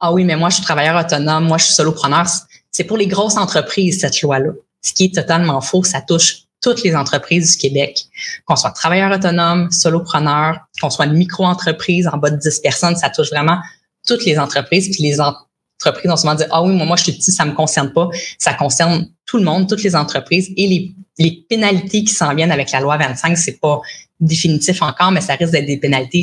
[0.00, 2.26] Ah oui, mais moi, je suis travailleur autonome, moi, je suis solopreneur.
[2.70, 4.52] C'est pour les grosses entreprises, cette loi-là.
[4.80, 8.06] Ce qui est totalement faux, ça touche toutes les entreprises du Québec,
[8.46, 13.10] qu'on soit travailleur autonome, solopreneur, qu'on soit une micro-entreprise en bas de 10 personnes, ça
[13.10, 13.58] touche vraiment
[14.06, 14.90] toutes les entreprises.
[14.90, 17.52] Puis les entreprises ont souvent dit, ah oui, moi, moi, je suis petit, ça me
[17.52, 18.08] concerne pas.
[18.38, 22.52] Ça concerne tout le monde, toutes les entreprises et les, les pénalités qui s'en viennent
[22.52, 23.82] avec la loi 25, c'est pas
[24.18, 26.22] définitif encore, mais ça risque d'être des pénalités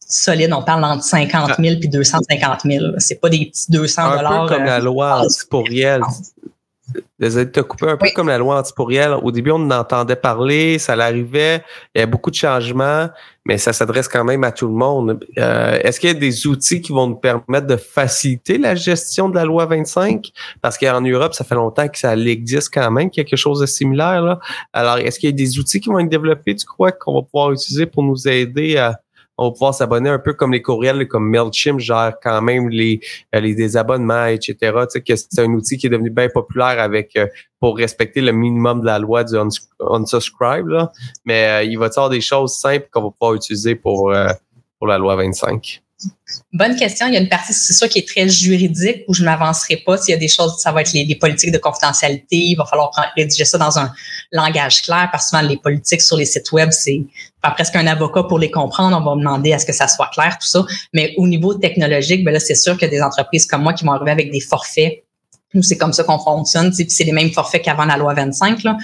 [0.00, 0.54] solides.
[0.54, 2.84] On parle entre 50 000 puis 250 000.
[2.96, 4.32] C'est pas des petits 200 dollars.
[4.32, 6.00] Un peu comme la euh, loi antipourrielle.
[7.18, 9.14] Désolé de te couper un peu comme la loi antipourrielle.
[9.22, 11.62] Au début, on en entendait parler, ça l'arrivait,
[11.94, 13.08] il y a beaucoup de changements,
[13.44, 15.24] mais ça s'adresse quand même à tout le monde.
[15.38, 19.28] Euh, est-ce qu'il y a des outils qui vont nous permettre de faciliter la gestion
[19.28, 20.32] de la loi 25?
[20.60, 24.22] Parce qu'en Europe, ça fait longtemps que ça existe quand même, quelque chose de similaire.
[24.22, 24.40] Là.
[24.72, 27.22] Alors, est-ce qu'il y a des outils qui vont être développés, tu crois, qu'on va
[27.22, 29.00] pouvoir utiliser pour nous aider à,
[29.42, 33.00] on va pouvoir s'abonner un peu comme les courriels, comme MailChimp gère quand même les,
[33.34, 34.56] euh, les désabonnements, etc.
[34.60, 37.26] Tu sais, que c'est un outil qui est devenu bien populaire avec euh,
[37.58, 39.34] pour respecter le minimum de la loi du
[39.80, 40.68] unsubscribe.
[40.68, 40.92] Là.
[41.24, 44.14] Mais euh, il va y avoir des choses simples qu'on va pouvoir utiliser pour,
[44.78, 45.82] pour la loi 25.
[46.52, 47.06] Bonne question.
[47.06, 49.98] Il y a une partie, c'est sûr, qui est très juridique où je m'avancerai pas.
[49.98, 52.36] S'il y a des choses, ça va être les, politiques de confidentialité.
[52.36, 53.92] Il va falloir rédiger ça dans un
[54.32, 57.00] langage clair parce que souvent, les politiques sur les sites web, c'est
[57.54, 58.96] presque un avocat pour les comprendre.
[58.96, 60.64] On va demander à ce que ça soit clair, tout ça.
[60.92, 63.92] Mais au niveau technologique, ben là, c'est sûr que des entreprises comme moi qui vont
[63.92, 65.04] arriver avec des forfaits
[65.54, 66.72] nous, c'est comme ça qu'on fonctionne.
[66.72, 68.76] C'est les mêmes forfaits qu'avant la loi 25, là,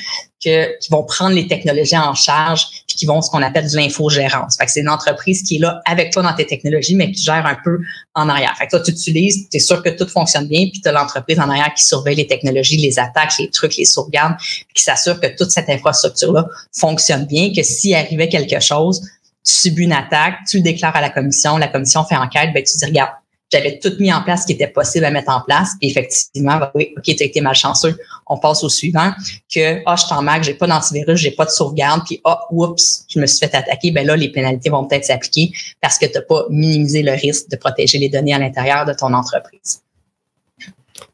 [0.42, 3.76] que, qui vont prendre les technologies en charge puis qui vont ce qu'on appelle de
[3.76, 4.56] l'infogérance.
[4.56, 7.46] Que c'est une entreprise qui est là avec toi dans tes technologies, mais qui gère
[7.46, 7.80] un peu
[8.14, 8.54] en arrière.
[8.58, 10.92] Fait que toi, tu utilises, tu es sûr que tout fonctionne bien, puis tu as
[10.92, 14.36] l'entreprise en arrière qui surveille les technologies, les attaques, les trucs, les sauvegardes,
[14.74, 19.00] qui s'assure que toute cette infrastructure-là fonctionne bien, que s'il arrivait quelque chose,
[19.44, 22.62] tu subis une attaque, tu le déclares à la commission, la commission fait enquête, ben
[22.62, 23.10] tu dis, regarde,
[23.50, 25.72] j'avais tout mis en place ce qui était possible à mettre en place.
[25.80, 27.96] Et effectivement, ben oui, OK, tu as été malchanceux.
[28.26, 29.12] On passe au suivant.
[29.52, 33.04] Que, ah, je t'en je j'ai pas d'antivirus, j'ai pas de sauvegarde, puis ah, oups,
[33.08, 33.90] je me suis fait attaquer.
[33.90, 37.48] Ben là, les pénalités vont peut-être s'appliquer parce que tu n'as pas minimisé le risque
[37.50, 39.82] de protéger les données à l'intérieur de ton entreprise.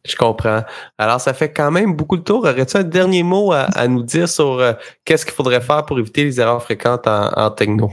[0.04, 0.62] Je comprends.
[0.98, 2.40] Alors, ça fait quand même beaucoup de tour.
[2.40, 4.72] Aurais-tu un dernier mot à, nous dire sur euh,
[5.04, 7.90] qu'est-ce qu'il faudrait faire pour éviter les erreurs fréquentes en, en techno?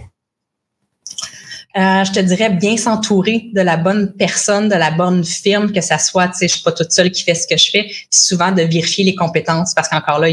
[1.77, 5.79] Euh, je te dirais bien s'entourer de la bonne personne, de la bonne firme, que
[5.79, 7.89] ça soit, tu sais, je suis pas toute seule qui fait ce que je fais.
[8.09, 10.27] souvent de vérifier les compétences parce qu'encore là,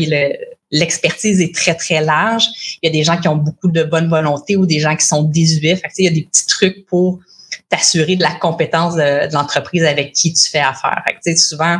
[0.72, 2.44] l'expertise est très, très large.
[2.83, 5.07] Il y a des gens qui ont beaucoup de bonne volonté ou des gens qui
[5.07, 5.77] sont désuets.
[5.77, 7.20] Fait il y a des petits trucs pour
[7.68, 11.05] t'assurer de la compétence de, l'entreprise avec qui tu fais affaire.
[11.07, 11.79] Fait que, souvent,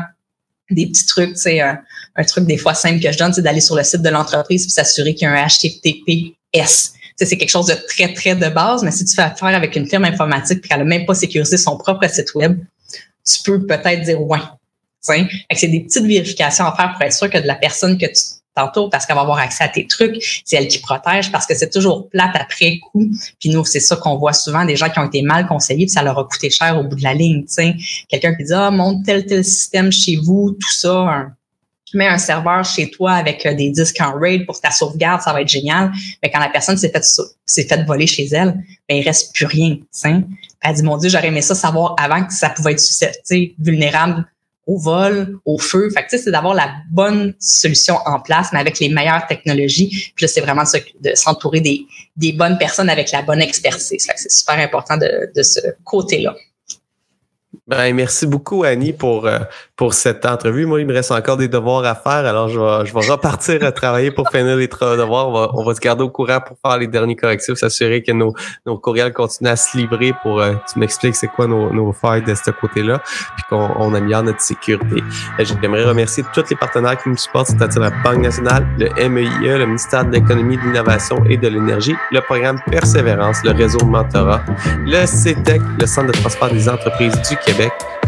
[0.71, 1.79] des petits trucs, tu sais, un,
[2.29, 4.69] truc des fois simple que je donne, c'est d'aller sur le site de l'entreprise et
[4.69, 6.93] s'assurer qu'il y a un HTTPS
[7.27, 9.87] c'est quelque chose de très, très de base, mais si tu fais affaire avec une
[9.87, 12.59] firme informatique et qu'elle n'a même pas sécurisé son propre site web,
[13.25, 14.39] tu peux peut-être dire ouais.
[15.01, 18.23] C'est des petites vérifications à faire pour être sûr que de la personne que tu
[18.55, 21.55] t'entoures, parce qu'elle va avoir accès à tes trucs, c'est elle qui protège, parce que
[21.55, 23.09] c'est toujours plate après coup.
[23.39, 25.93] Puis nous, c'est ça qu'on voit souvent, des gens qui ont été mal conseillés, puis
[25.93, 27.45] ça leur a coûté cher au bout de la ligne.
[28.09, 31.29] Quelqu'un qui dit Ah, monte tel, tel système chez vous, tout ça,
[31.91, 35.23] tu mets un serveur chez toi avec euh, des disques en RAID pour ta sauvegarde,
[35.23, 35.93] ça va être génial.
[36.23, 37.05] Mais quand la personne s'est fait,
[37.47, 38.55] s'est fait voler chez elle,
[38.89, 39.77] ben, il reste plus rien.
[40.05, 44.27] Elle dit, mon Dieu, j'aurais aimé ça savoir avant que ça pouvait être vulnérable
[44.67, 45.89] au vol, au feu.
[45.91, 50.13] Fait que, c'est d'avoir la bonne solution en place, mais avec les meilleures technologies.
[50.15, 50.65] Puis là, c'est vraiment
[51.01, 54.07] de s'entourer des, des bonnes personnes avec la bonne expertise.
[54.15, 56.37] c'est super important de, de ce côté-là.
[57.69, 59.41] Ben, merci beaucoup, Annie, pour, euh,
[59.77, 60.65] pour cette entrevue.
[60.65, 63.63] Moi, il me reste encore des devoirs à faire, alors je vais, je vais repartir
[63.63, 65.29] à travailler pour finir les devoirs.
[65.29, 68.13] On va, on va se garder au courant pour faire les derniers correctifs, s'assurer que
[68.13, 68.33] nos,
[68.65, 72.23] nos courriels continuent à se livrer pour, euh, tu m'expliques c'est quoi nos, nos failles
[72.23, 75.03] de ce côté-là, puis qu'on on améliore notre sécurité.
[75.39, 79.59] Euh, j'aimerais remercier tous les partenaires qui nous supportent, c'est-à-dire la Banque nationale, le MEIE,
[79.59, 84.41] le ministère de l'Économie, de l'Innovation et de l'Énergie, le programme Persévérance, le réseau Mentorat,
[84.87, 87.58] le CETEC, le Centre de transport des entreprises du Québec,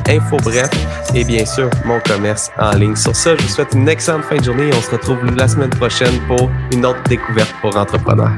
[0.08, 0.70] Info Bref
[1.14, 2.96] et bien sûr mon commerce en ligne.
[2.96, 5.46] Sur ça, je vous souhaite une excellente fin de journée et on se retrouve la
[5.48, 8.32] semaine prochaine pour une autre découverte pour entrepreneurs.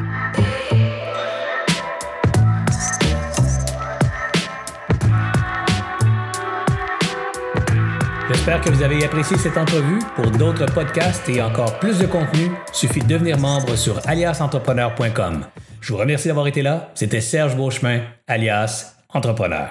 [8.29, 10.01] J'espère que vous avez apprécié cette entrevue.
[10.17, 15.45] Pour d'autres podcasts et encore plus de contenu, suffit de devenir membre sur aliasentrepreneur.com.
[15.81, 16.91] Je vous remercie d'avoir été là.
[16.95, 19.69] C'était Serge Beauchemin, alias Entrepreneur.